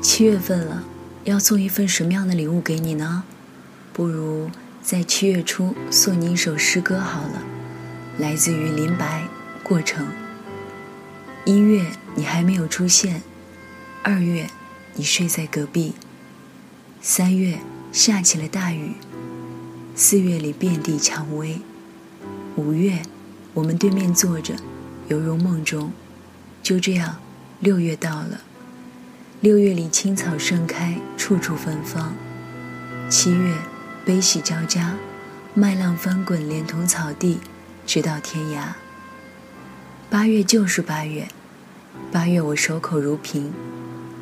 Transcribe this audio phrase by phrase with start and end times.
[0.00, 0.84] 七月份了，
[1.24, 3.24] 要送一份什么样的礼物给你呢？
[3.92, 4.48] 不如
[4.80, 7.42] 在七月初送你一首诗歌好了，
[8.18, 9.24] 来自于林白
[9.68, 10.06] 《过程》。
[11.44, 13.22] 一月你还没有出现，
[14.02, 14.48] 二月
[14.94, 15.94] 你睡在隔壁，
[17.00, 17.58] 三月
[17.90, 18.92] 下起了大雨，
[19.96, 21.60] 四月里遍地蔷薇，
[22.54, 23.02] 五月
[23.52, 24.54] 我们对面坐着，
[25.08, 25.92] 犹如梦中。
[26.62, 27.16] 就这样，
[27.60, 28.42] 六月到了。
[29.40, 32.12] 六月里青草盛开，处处芬芳。
[33.08, 33.54] 七月
[34.04, 34.96] 悲喜交加，
[35.54, 37.38] 麦浪翻滚，连同草地，
[37.86, 38.72] 直到天涯。
[40.10, 41.28] 八月就是八月，
[42.10, 43.52] 八月我守口如瓶。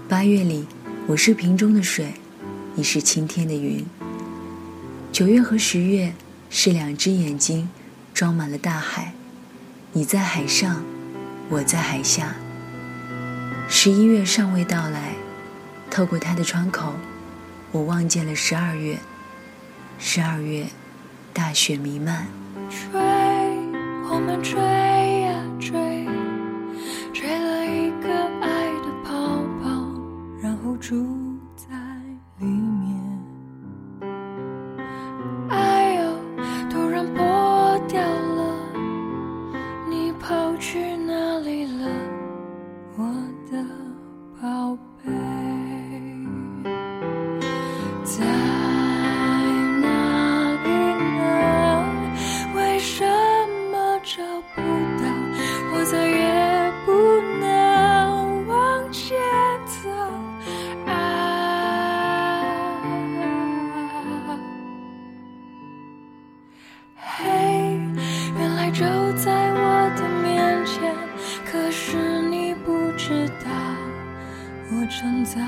[0.06, 0.66] 八月里，
[1.06, 2.12] 我是瓶中的水，
[2.74, 3.86] 你是青天的云。
[5.10, 6.12] 九月和十月
[6.50, 7.70] 是两只眼睛，
[8.12, 9.14] 装满了大海。
[9.94, 10.84] 你在海上，
[11.48, 12.34] 我在海下。
[13.69, 15.15] 十一月尚未到来，
[15.91, 16.95] 透过他的窗口，
[17.73, 18.97] 我望见了十二月。
[19.98, 20.67] 十二月，
[21.33, 22.28] 大雪弥漫。
[22.70, 23.00] 追，
[24.08, 24.55] 我们追
[66.98, 67.78] 嘿
[68.39, 68.84] 原来就
[69.16, 70.94] 在我的面前
[71.44, 73.50] 可是你不知道
[74.72, 75.41] 我正在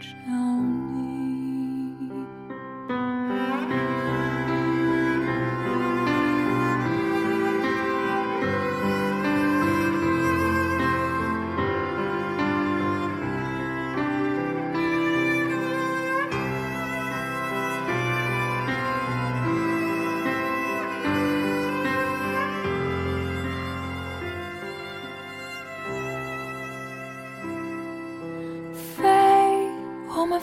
[0.00, 0.93] 找你。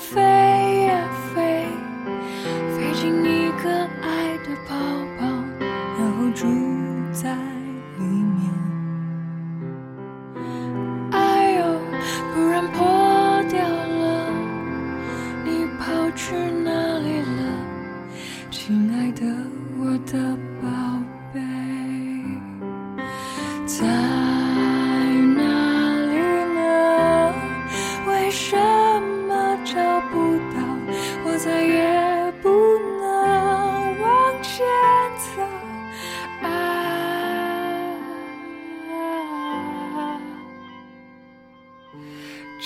[0.01, 0.50] 飞。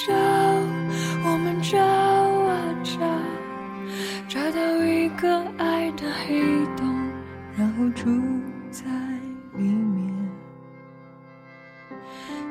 [0.06, 0.14] 找，
[1.24, 3.00] 我们找啊找，
[4.28, 6.42] 找到一个爱的黑
[6.76, 6.86] 洞，
[7.58, 8.06] 然后住
[8.70, 8.84] 在
[9.58, 10.14] 里面。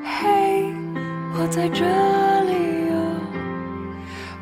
[0.03, 0.73] 嘿，
[1.37, 3.21] 我在这里哦，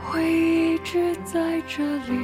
[0.05, 2.17] 会一直在这里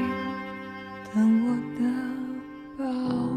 [1.13, 3.28] 等我的宝。